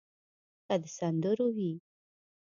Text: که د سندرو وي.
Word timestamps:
که 0.67 0.75
د 0.81 0.83
سندرو 0.97 1.47
وي. 1.57 1.73